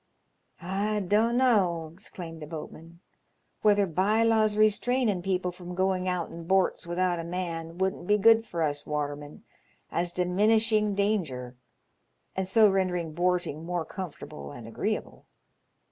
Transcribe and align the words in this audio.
"I 0.63 0.99
dun'no," 0.99 1.87
exclaimed 1.93 2.41
a 2.41 2.47
boatman, 2.47 3.01
"whether 3.61 3.85
bye 3.85 4.23
laws 4.23 4.57
restrainin' 4.57 5.21
people 5.21 5.51
from 5.51 5.75
going 5.75 6.09
out 6.09 6.31
in 6.31 6.47
borts 6.47 6.87
without 6.87 7.19
a 7.19 7.23
man 7.23 7.77
wouldn't 7.77 8.07
be 8.07 8.17
good 8.17 8.47
for 8.47 8.63
us 8.63 8.87
watermen, 8.87 9.43
as 9.91 10.11
diminishing 10.11 10.95
danger, 10.95 11.55
and 12.35 12.47
so 12.47 12.67
rendering 12.67 13.13
borting 13.13 13.63
more 13.63 13.85
comfortable 13.85 14.51
and 14.51 14.67
agreeable. 14.67 15.27